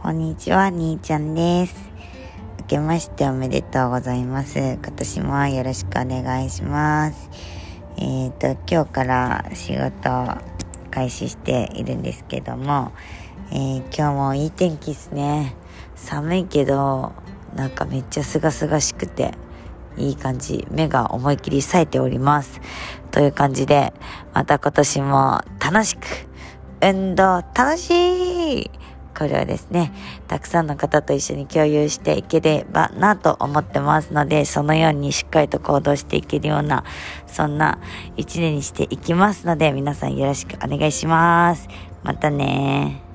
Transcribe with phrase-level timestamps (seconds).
[0.00, 1.90] こんにちは、にーちゃんです。
[2.60, 4.56] 明けましておめでとうございます。
[4.56, 7.28] 今年もよろしくお願いします。
[7.96, 10.38] えっ、と、今日から仕事
[10.92, 12.92] 開始しているんですけども、
[13.50, 15.56] えー今日もいい天気ですね。
[15.96, 17.12] 寒いけど、
[17.56, 19.32] なんかめっちゃ清々しくて、
[19.96, 20.64] いい感じ。
[20.70, 22.60] 目が思いっきり冴えております。
[23.10, 23.92] という感じで、
[24.32, 26.06] また今年も楽しく、
[26.80, 28.70] 運動楽しい
[29.16, 29.92] これをですね、
[30.26, 36.84] たくさんの方と一緒に共有していければなと思ってますので、そのようにしっかりと行動していけるような、
[37.26, 37.78] そんな
[38.16, 41.68] 一年にしていきますので、皆さんよろしくお願いします。
[42.02, 43.07] またね